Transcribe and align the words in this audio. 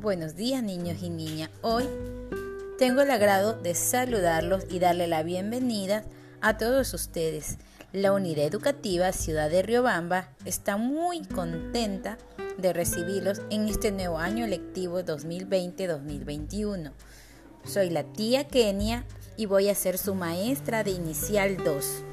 Buenos 0.00 0.34
días 0.34 0.62
niños 0.62 1.02
y 1.02 1.10
niñas. 1.10 1.50
Hoy 1.60 1.84
tengo 2.78 3.02
el 3.02 3.10
agrado 3.10 3.52
de 3.52 3.74
saludarlos 3.74 4.64
y 4.70 4.78
darle 4.78 5.06
la 5.06 5.22
bienvenida 5.22 6.04
a 6.40 6.56
todos 6.56 6.94
ustedes. 6.94 7.58
La 7.92 8.12
Unidad 8.12 8.46
Educativa 8.46 9.12
Ciudad 9.12 9.50
de 9.50 9.60
Riobamba 9.60 10.30
está 10.46 10.78
muy 10.78 11.20
contenta 11.26 12.16
de 12.56 12.72
recibirlos 12.72 13.42
en 13.50 13.68
este 13.68 13.92
nuevo 13.92 14.16
año 14.16 14.46
lectivo 14.46 15.00
2020-2021. 15.00 16.92
Soy 17.66 17.90
la 17.90 18.04
tía 18.04 18.48
Kenia 18.48 19.04
y 19.36 19.44
voy 19.44 19.68
a 19.68 19.74
ser 19.74 19.98
su 19.98 20.14
maestra 20.14 20.82
de 20.82 20.92
Inicial 20.92 21.58
2. 21.62 22.04